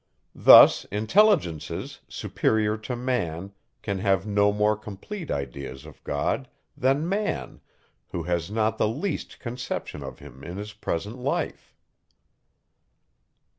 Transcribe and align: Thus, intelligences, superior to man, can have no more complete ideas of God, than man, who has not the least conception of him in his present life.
Thus, 0.33 0.83
intelligences, 0.85 1.99
superior 2.09 2.75
to 2.89 2.95
man, 2.95 3.51
can 3.83 3.99
have 3.99 4.25
no 4.25 4.51
more 4.51 4.75
complete 4.75 5.29
ideas 5.29 5.85
of 5.85 6.03
God, 6.03 6.49
than 6.75 7.07
man, 7.07 7.61
who 8.07 8.23
has 8.23 8.49
not 8.49 8.79
the 8.79 8.87
least 8.89 9.37
conception 9.37 10.01
of 10.01 10.17
him 10.17 10.43
in 10.43 10.57
his 10.57 10.73
present 10.73 11.17
life. 11.19 11.75